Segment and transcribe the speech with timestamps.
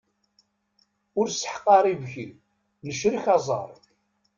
[1.19, 2.27] Ur sseḥqar ibki,
[2.85, 3.71] necrek aẓar.